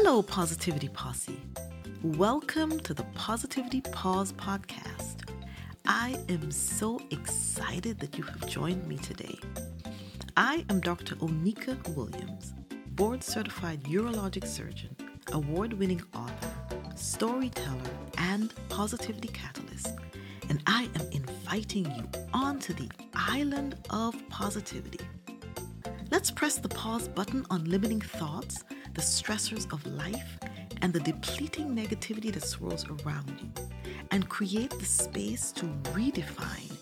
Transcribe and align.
Hello, 0.00 0.22
Positivity 0.22 0.86
Posse. 0.90 1.42
Welcome 2.04 2.78
to 2.80 2.94
the 2.94 3.02
Positivity 3.16 3.80
Pause 3.80 4.32
podcast. 4.34 5.28
I 5.88 6.16
am 6.28 6.52
so 6.52 7.00
excited 7.10 7.98
that 7.98 8.16
you 8.16 8.22
have 8.22 8.46
joined 8.46 8.86
me 8.86 8.96
today. 8.98 9.36
I 10.36 10.64
am 10.70 10.78
Dr. 10.78 11.16
Onika 11.16 11.76
Williams, 11.96 12.54
board 12.90 13.24
certified 13.24 13.82
urologic 13.86 14.46
surgeon, 14.46 14.94
award 15.32 15.72
winning 15.72 16.04
author, 16.14 16.54
storyteller, 16.94 17.90
and 18.18 18.54
positivity 18.68 19.28
catalyst, 19.28 19.96
and 20.48 20.62
I 20.68 20.88
am 20.94 21.10
inviting 21.10 21.86
you 21.86 22.08
onto 22.32 22.72
the 22.72 22.88
island 23.14 23.74
of 23.90 24.14
positivity. 24.28 25.04
Let's 26.12 26.30
press 26.30 26.56
the 26.56 26.68
pause 26.68 27.08
button 27.08 27.44
on 27.50 27.64
limiting 27.64 28.00
thoughts 28.00 28.62
the 28.98 29.04
stressors 29.04 29.72
of 29.72 29.86
life 29.86 30.40
and 30.82 30.92
the 30.92 30.98
depleting 30.98 31.68
negativity 31.68 32.32
that 32.32 32.42
swirls 32.42 32.84
around 32.88 33.32
you, 33.40 33.48
and 34.10 34.28
create 34.28 34.70
the 34.70 34.84
space 34.84 35.52
to 35.52 35.66
redefine, 35.94 36.72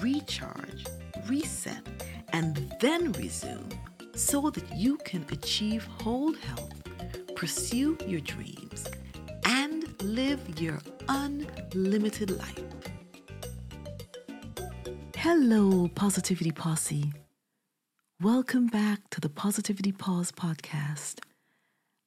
recharge, 0.00 0.84
reset, 1.28 1.86
and 2.32 2.74
then 2.80 3.12
resume 3.12 3.68
so 4.16 4.50
that 4.50 4.64
you 4.76 4.96
can 5.04 5.24
achieve 5.30 5.84
whole 6.00 6.32
health, 6.32 6.74
pursue 7.36 7.96
your 8.04 8.20
dreams, 8.22 8.88
and 9.44 9.94
live 10.02 10.40
your 10.60 10.80
unlimited 11.08 12.36
life. 12.36 12.64
Hello, 15.14 15.86
Positivity 15.94 16.50
Posse. 16.50 17.12
Welcome 18.20 18.66
back 18.66 19.08
to 19.10 19.20
the 19.20 19.28
Positivity 19.28 19.92
Pause 19.92 20.32
podcast. 20.32 21.20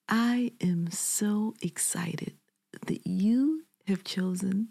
I 0.07 0.51
am 0.59 0.91
so 0.91 1.53
excited 1.61 2.35
that 2.87 3.07
you 3.07 3.63
have 3.87 4.03
chosen 4.03 4.69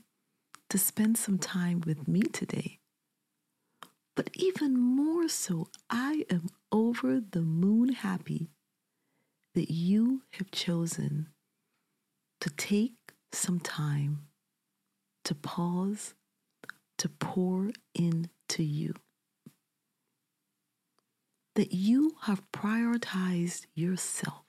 to 0.68 0.78
spend 0.78 1.16
some 1.16 1.38
time 1.38 1.82
with 1.86 2.06
me 2.06 2.22
today. 2.22 2.78
But 4.14 4.30
even 4.34 4.78
more 4.78 5.28
so, 5.28 5.68
I 5.88 6.24
am 6.28 6.48
over 6.70 7.18
the 7.20 7.40
moon 7.40 7.90
happy 7.90 8.50
that 9.54 9.70
you 9.70 10.22
have 10.32 10.50
chosen 10.50 11.28
to 12.40 12.50
take 12.50 13.14
some 13.32 13.60
time 13.60 14.26
to 15.24 15.34
pause, 15.34 16.14
to 16.98 17.08
pour 17.08 17.70
into 17.94 18.62
you. 18.62 18.94
That 21.54 21.72
you 21.72 22.16
have 22.22 22.42
prioritized 22.52 23.66
yourself 23.74 24.44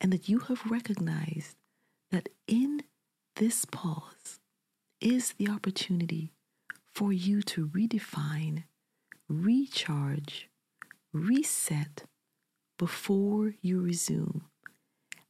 and 0.00 0.12
that 0.12 0.28
you 0.28 0.40
have 0.40 0.70
recognized 0.70 1.56
that 2.10 2.28
in 2.46 2.82
this 3.36 3.64
pause 3.64 4.40
is 5.00 5.34
the 5.38 5.48
opportunity 5.48 6.32
for 6.94 7.12
you 7.12 7.42
to 7.42 7.68
redefine, 7.68 8.64
recharge, 9.28 10.48
reset 11.12 12.04
before 12.78 13.54
you 13.60 13.80
resume. 13.80 14.42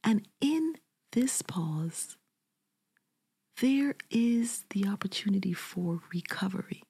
And 0.03 0.27
in 0.41 0.75
this 1.11 1.41
pause, 1.41 2.17
there 3.61 3.95
is 4.09 4.65
the 4.69 4.87
opportunity 4.87 5.53
for 5.53 6.01
recovery 6.13 6.83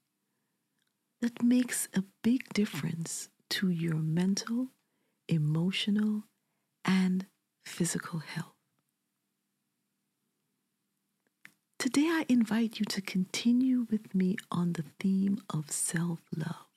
that 1.21 1.43
makes 1.43 1.88
a 1.93 2.03
big 2.23 2.53
difference 2.53 3.30
to 3.49 3.69
your 3.69 3.95
mental, 3.95 4.67
emotional, 5.27 6.23
and 6.86 7.25
physical 7.69 8.19
health. 8.19 8.55
Today, 11.77 12.07
I 12.07 12.25
invite 12.27 12.79
you 12.79 12.85
to 12.85 13.01
continue 13.01 13.87
with 13.89 14.13
me 14.13 14.35
on 14.51 14.73
the 14.73 14.83
theme 14.99 15.39
of 15.49 15.71
self 15.71 16.19
love. 16.35 16.67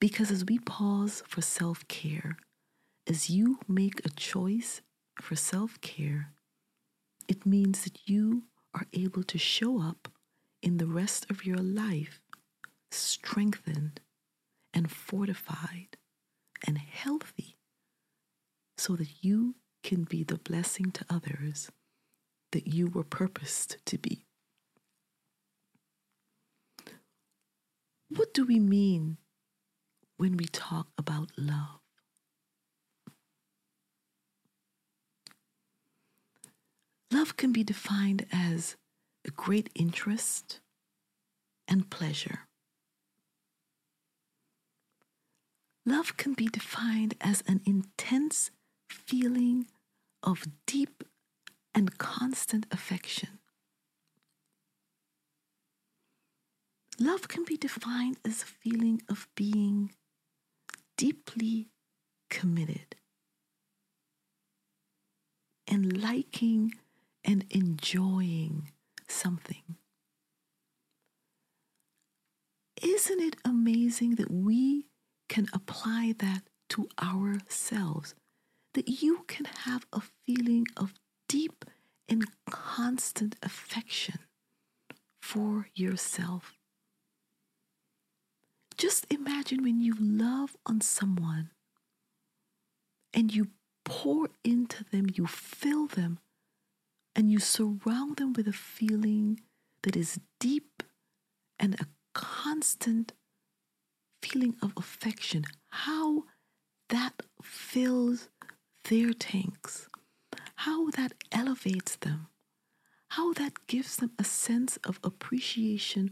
Because 0.00 0.30
as 0.30 0.44
we 0.44 0.58
pause 0.60 1.22
for 1.26 1.42
self 1.42 1.88
care, 1.88 2.36
as 3.08 3.28
you 3.28 3.58
make 3.66 4.04
a 4.04 4.10
choice 4.10 4.80
for 5.20 5.34
self 5.34 5.80
care, 5.80 6.32
it 7.26 7.44
means 7.44 7.82
that 7.82 8.08
you 8.08 8.44
are 8.74 8.86
able 8.92 9.24
to 9.24 9.38
show 9.38 9.80
up 9.82 10.08
in 10.62 10.76
the 10.76 10.86
rest 10.86 11.28
of 11.30 11.44
your 11.44 11.58
life 11.58 12.20
strengthened 12.92 14.00
and 14.72 14.90
fortified 14.90 15.96
and 16.66 16.78
healthy 16.78 17.49
so 18.80 18.96
that 18.96 19.22
you 19.22 19.54
can 19.82 20.04
be 20.04 20.24
the 20.24 20.38
blessing 20.38 20.90
to 20.90 21.04
others 21.10 21.70
that 22.52 22.66
you 22.66 22.86
were 22.88 23.04
purposed 23.04 23.76
to 23.84 23.98
be. 23.98 24.24
What 28.08 28.32
do 28.32 28.46
we 28.46 28.58
mean 28.58 29.18
when 30.16 30.38
we 30.38 30.46
talk 30.46 30.88
about 30.96 31.30
love? 31.36 31.80
Love 37.12 37.36
can 37.36 37.52
be 37.52 37.62
defined 37.62 38.24
as 38.32 38.76
a 39.26 39.30
great 39.30 39.68
interest 39.74 40.60
and 41.68 41.90
pleasure. 41.90 42.48
Love 45.84 46.16
can 46.16 46.32
be 46.32 46.46
defined 46.46 47.14
as 47.20 47.42
an 47.46 47.60
intense 47.66 48.50
feeling 48.90 49.66
of 50.22 50.46
deep 50.66 51.04
and 51.74 51.96
constant 51.98 52.66
affection. 52.70 53.38
Love 56.98 57.28
can 57.28 57.44
be 57.44 57.56
defined 57.56 58.18
as 58.26 58.42
a 58.42 58.46
feeling 58.46 59.00
of 59.08 59.26
being 59.34 59.92
deeply 60.98 61.68
committed 62.28 62.96
and 65.66 66.02
liking 66.02 66.74
and 67.24 67.46
enjoying 67.50 68.70
something. 69.08 69.62
Isn't 72.82 73.20
it 73.20 73.36
amazing 73.44 74.16
that 74.16 74.30
we 74.30 74.86
can 75.28 75.46
apply 75.52 76.14
that 76.18 76.42
to 76.70 76.88
ourselves? 77.02 78.14
That 78.74 79.02
you 79.02 79.24
can 79.26 79.46
have 79.64 79.86
a 79.92 80.00
feeling 80.24 80.66
of 80.76 80.94
deep 81.28 81.64
and 82.08 82.24
constant 82.48 83.36
affection 83.42 84.18
for 85.20 85.68
yourself. 85.74 86.54
Just 88.76 89.06
imagine 89.10 89.62
when 89.62 89.80
you 89.80 89.94
love 89.98 90.56
on 90.66 90.80
someone 90.80 91.50
and 93.12 93.34
you 93.34 93.48
pour 93.84 94.28
into 94.44 94.84
them, 94.84 95.06
you 95.14 95.26
fill 95.26 95.86
them, 95.86 96.18
and 97.14 97.30
you 97.30 97.38
surround 97.38 98.16
them 98.16 98.32
with 98.32 98.46
a 98.46 98.52
feeling 98.52 99.40
that 99.82 99.96
is 99.96 100.20
deep 100.38 100.82
and 101.58 101.74
a 101.74 101.86
constant 102.14 103.12
feeling 104.22 104.56
of 104.62 104.72
affection. 104.76 105.44
How 105.70 106.24
that 106.88 107.22
fills 107.42 108.28
their 108.84 109.12
tanks, 109.12 109.88
how 110.56 110.90
that 110.90 111.12
elevates 111.32 111.96
them, 111.96 112.28
how 113.10 113.32
that 113.34 113.66
gives 113.66 113.96
them 113.96 114.12
a 114.18 114.24
sense 114.24 114.76
of 114.84 114.98
appreciation 115.02 116.10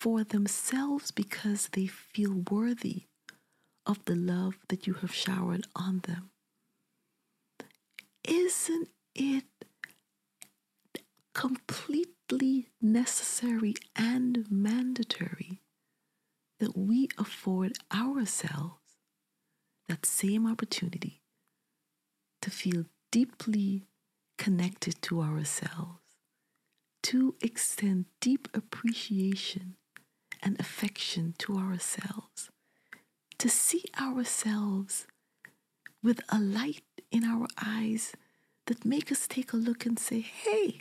for 0.00 0.24
themselves 0.24 1.10
because 1.10 1.68
they 1.72 1.86
feel 1.86 2.44
worthy 2.50 3.04
of 3.86 4.04
the 4.04 4.14
love 4.14 4.58
that 4.68 4.86
you 4.86 4.94
have 4.94 5.14
showered 5.14 5.66
on 5.74 6.00
them. 6.00 6.30
Isn't 8.24 8.88
it 9.14 9.44
completely 11.34 12.68
necessary 12.80 13.74
and 13.96 14.44
mandatory 14.50 15.62
that 16.60 16.76
we 16.76 17.08
afford 17.16 17.72
ourselves 17.94 18.80
that 19.88 20.04
same 20.04 20.46
opportunity 20.46 21.22
to 22.42 22.50
feel 22.50 22.84
deeply 23.10 23.84
connected 24.36 25.00
to 25.02 25.20
ourselves, 25.20 26.00
to 27.02 27.34
extend 27.40 28.06
deep 28.20 28.48
appreciation 28.54 29.76
and 30.42 30.58
affection 30.60 31.34
to 31.38 31.56
ourselves, 31.56 32.50
to 33.38 33.48
see 33.48 33.84
ourselves 34.00 35.06
with 36.02 36.20
a 36.28 36.38
light 36.38 36.82
in 37.10 37.24
our 37.24 37.46
eyes 37.64 38.12
that 38.66 38.84
make 38.84 39.10
us 39.10 39.26
take 39.26 39.52
a 39.52 39.56
look 39.56 39.86
and 39.86 39.98
say, 39.98 40.20
hey, 40.20 40.80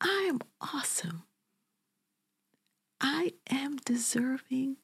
I 0.00 0.26
am 0.28 0.40
awesome. 0.60 1.24
I 3.00 3.32
am 3.50 3.76
deserving 3.84 4.76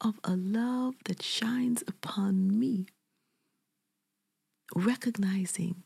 of 0.00 0.20
a 0.24 0.36
love 0.36 0.94
that 1.06 1.22
shines 1.22 1.82
upon 1.86 2.58
me 2.58 2.86
recognizing 4.74 5.82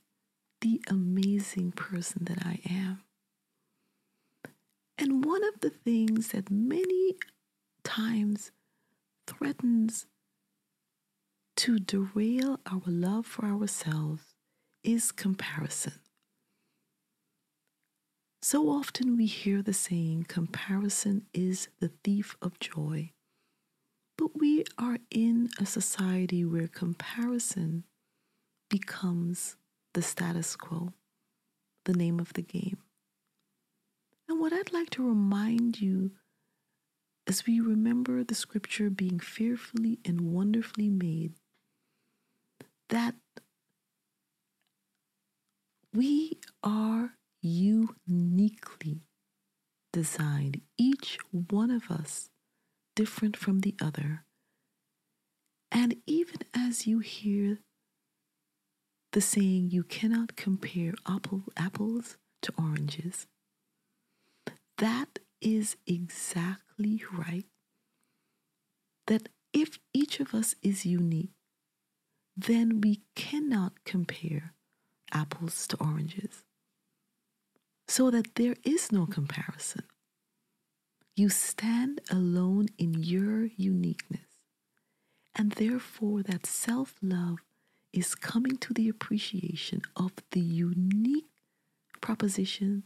the 0.60 0.82
amazing 0.88 1.72
person 1.72 2.24
that 2.24 2.38
I 2.44 2.60
am. 2.68 3.02
And 4.96 5.24
one 5.24 5.44
of 5.44 5.60
the 5.60 5.70
things 5.70 6.28
that 6.28 6.50
many 6.50 7.16
times 7.82 8.52
threatens 9.26 10.06
to 11.56 11.78
derail 11.78 12.60
our 12.66 12.82
love 12.86 13.26
for 13.26 13.44
ourselves 13.44 14.34
is 14.82 15.12
comparison. 15.12 15.94
So 18.42 18.68
often 18.68 19.16
we 19.16 19.26
hear 19.26 19.62
the 19.62 19.72
saying, 19.72 20.26
comparison 20.28 21.26
is 21.32 21.68
the 21.80 21.90
thief 22.02 22.36
of 22.42 22.60
joy. 22.60 23.10
But 24.18 24.38
we 24.38 24.64
are 24.78 24.98
in 25.10 25.48
a 25.58 25.66
society 25.66 26.44
where 26.44 26.68
comparison 26.68 27.84
becomes 28.74 29.54
the 29.92 30.02
status 30.02 30.56
quo, 30.56 30.92
the 31.84 31.92
name 31.92 32.18
of 32.18 32.32
the 32.32 32.42
game. 32.42 32.78
And 34.28 34.40
what 34.40 34.52
I'd 34.52 34.72
like 34.72 34.90
to 34.90 35.08
remind 35.08 35.80
you 35.80 36.10
as 37.28 37.46
we 37.46 37.60
remember 37.60 38.24
the 38.24 38.34
scripture 38.34 38.90
being 38.90 39.20
fearfully 39.20 40.00
and 40.04 40.22
wonderfully 40.22 40.88
made, 40.88 41.34
that 42.88 43.14
we 45.92 46.40
are 46.64 47.12
uniquely 47.40 49.02
designed, 49.92 50.60
each 50.76 51.16
one 51.30 51.70
of 51.70 51.92
us 51.92 52.28
different 52.96 53.36
from 53.36 53.60
the 53.60 53.76
other. 53.80 54.24
And 55.70 55.94
even 56.08 56.38
as 56.52 56.88
you 56.88 56.98
hear 56.98 57.60
the 59.14 59.20
saying, 59.20 59.70
you 59.70 59.84
cannot 59.84 60.34
compare 60.34 60.92
apple, 61.06 61.44
apples 61.56 62.16
to 62.42 62.52
oranges, 62.58 63.28
that 64.78 65.20
is 65.40 65.76
exactly 65.86 67.00
right. 67.16 67.46
That 69.06 69.28
if 69.52 69.78
each 69.92 70.18
of 70.18 70.34
us 70.34 70.56
is 70.62 70.84
unique, 70.84 71.30
then 72.36 72.80
we 72.80 73.02
cannot 73.14 73.84
compare 73.84 74.52
apples 75.12 75.68
to 75.68 75.76
oranges. 75.76 76.42
So 77.86 78.10
that 78.10 78.34
there 78.34 78.56
is 78.64 78.90
no 78.90 79.06
comparison. 79.06 79.84
You 81.14 81.28
stand 81.28 82.00
alone 82.10 82.66
in 82.78 82.94
your 82.94 83.44
uniqueness. 83.44 84.26
And 85.36 85.52
therefore, 85.52 86.24
that 86.24 86.46
self 86.46 86.94
love 87.00 87.38
is 87.94 88.14
coming 88.14 88.56
to 88.58 88.74
the 88.74 88.88
appreciation 88.88 89.82
of 89.96 90.12
the 90.32 90.40
unique 90.40 91.26
proposition, 92.00 92.84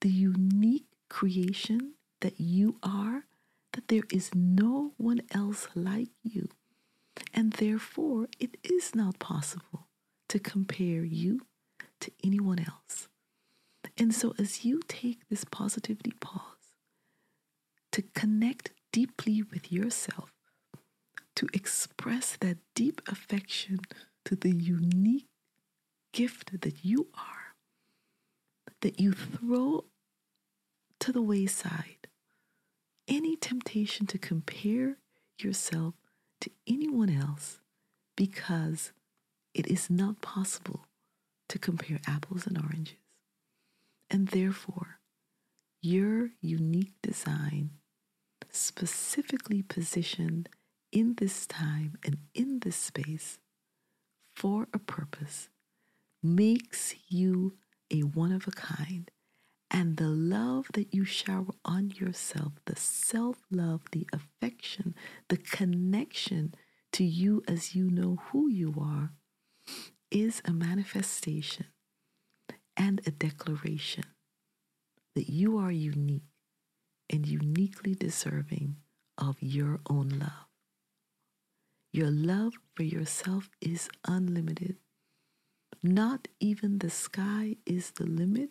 the 0.00 0.10
unique 0.10 0.86
creation 1.08 1.94
that 2.20 2.40
you 2.40 2.76
are, 2.82 3.24
that 3.72 3.88
there 3.88 4.02
is 4.12 4.34
no 4.34 4.92
one 4.96 5.22
else 5.30 5.68
like 5.74 6.10
you. 6.22 6.48
And 7.32 7.52
therefore, 7.54 8.26
it 8.40 8.56
is 8.64 8.94
not 8.94 9.18
possible 9.18 9.86
to 10.28 10.38
compare 10.38 11.04
you 11.04 11.40
to 12.00 12.10
anyone 12.24 12.58
else. 12.58 13.08
And 13.96 14.14
so, 14.14 14.34
as 14.38 14.64
you 14.64 14.80
take 14.88 15.28
this 15.28 15.44
positivity 15.44 16.12
pause 16.20 16.42
to 17.92 18.02
connect 18.14 18.70
deeply 18.92 19.42
with 19.42 19.72
yourself, 19.72 20.32
to 21.36 21.48
express 21.52 22.36
that 22.40 22.58
deep 22.74 23.00
affection 23.08 23.80
to 24.28 24.36
the 24.36 24.54
unique 24.54 25.30
gift 26.12 26.60
that 26.60 26.84
you 26.84 27.06
are, 27.14 27.54
that 28.82 29.00
you 29.00 29.10
throw 29.10 29.86
to 31.00 31.12
the 31.12 31.22
wayside 31.22 32.08
any 33.08 33.36
temptation 33.36 34.06
to 34.06 34.18
compare 34.18 34.98
yourself 35.38 35.94
to 36.42 36.50
anyone 36.66 37.08
else 37.08 37.58
because 38.16 38.92
it 39.54 39.66
is 39.66 39.88
not 39.88 40.20
possible 40.20 40.84
to 41.48 41.58
compare 41.58 41.98
apples 42.06 42.46
and 42.46 42.58
oranges. 42.58 42.96
And 44.10 44.28
therefore, 44.28 44.98
your 45.80 46.32
unique 46.42 47.00
design, 47.02 47.70
specifically 48.50 49.62
positioned 49.62 50.50
in 50.92 51.14
this 51.14 51.46
time 51.46 51.96
and 52.04 52.18
in 52.34 52.58
this 52.58 52.76
space 52.76 53.38
for 54.38 54.68
a 54.72 54.78
purpose, 54.78 55.48
makes 56.22 56.94
you 57.08 57.54
a 57.90 58.02
one 58.02 58.30
of 58.30 58.46
a 58.46 58.52
kind 58.52 59.10
and 59.68 59.96
the 59.96 60.08
love 60.08 60.66
that 60.74 60.94
you 60.94 61.04
shower 61.04 61.52
on 61.64 61.90
yourself, 61.90 62.52
the 62.64 62.76
self 62.76 63.38
love, 63.50 63.82
the 63.90 64.06
affection, 64.12 64.94
the 65.28 65.36
connection 65.36 66.54
to 66.92 67.02
you 67.02 67.42
as 67.48 67.74
you 67.74 67.90
know 67.90 68.18
who 68.26 68.48
you 68.48 68.74
are, 68.80 69.10
is 70.10 70.40
a 70.44 70.52
manifestation 70.52 71.66
and 72.76 73.00
a 73.06 73.10
declaration 73.10 74.04
that 75.16 75.28
you 75.28 75.58
are 75.58 75.72
unique 75.72 76.30
and 77.10 77.26
uniquely 77.26 77.94
deserving 77.94 78.76
of 79.18 79.36
your 79.40 79.80
own 79.90 80.10
love. 80.10 80.47
Your 81.92 82.10
love 82.10 82.54
for 82.74 82.82
yourself 82.82 83.48
is 83.60 83.88
unlimited. 84.06 84.76
Not 85.82 86.28
even 86.38 86.78
the 86.78 86.90
sky 86.90 87.56
is 87.64 87.92
the 87.92 88.04
limit 88.04 88.50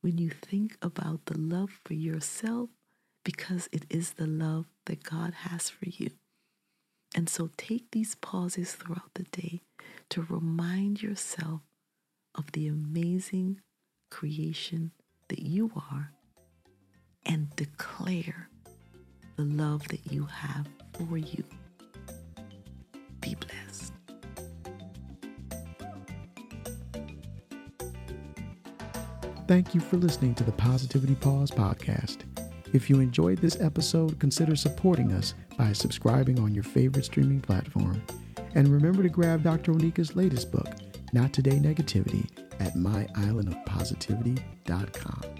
when 0.00 0.16
you 0.18 0.30
think 0.30 0.76
about 0.80 1.26
the 1.26 1.38
love 1.38 1.70
for 1.84 1.94
yourself 1.94 2.70
because 3.22 3.68
it 3.70 3.84
is 3.90 4.12
the 4.12 4.26
love 4.26 4.66
that 4.86 5.02
God 5.02 5.34
has 5.34 5.68
for 5.68 5.88
you. 5.88 6.10
And 7.14 7.28
so 7.28 7.50
take 7.56 7.90
these 7.90 8.14
pauses 8.14 8.72
throughout 8.72 9.10
the 9.14 9.24
day 9.24 9.60
to 10.10 10.22
remind 10.22 11.02
yourself 11.02 11.60
of 12.34 12.52
the 12.52 12.68
amazing 12.68 13.60
creation 14.10 14.92
that 15.28 15.40
you 15.40 15.72
are 15.76 16.12
and 17.26 17.54
declare 17.56 18.48
the 19.36 19.44
love 19.44 19.86
that 19.88 20.10
you 20.10 20.24
have 20.24 20.66
for 20.92 21.18
you. 21.18 21.44
Thank 29.50 29.74
you 29.74 29.80
for 29.80 29.96
listening 29.96 30.36
to 30.36 30.44
the 30.44 30.52
Positivity 30.52 31.16
Pause 31.16 31.50
podcast. 31.50 32.18
If 32.72 32.88
you 32.88 33.00
enjoyed 33.00 33.38
this 33.38 33.60
episode, 33.60 34.20
consider 34.20 34.54
supporting 34.54 35.10
us 35.10 35.34
by 35.58 35.72
subscribing 35.72 36.38
on 36.38 36.54
your 36.54 36.62
favorite 36.62 37.04
streaming 37.04 37.40
platform. 37.40 38.00
And 38.54 38.68
remember 38.68 39.02
to 39.02 39.08
grab 39.08 39.42
Dr. 39.42 39.72
Onika's 39.72 40.14
latest 40.14 40.52
book, 40.52 40.68
Not 41.12 41.32
Today 41.32 41.58
Negativity, 41.58 42.30
at 42.60 42.74
myislandofpositivity.com. 42.74 45.39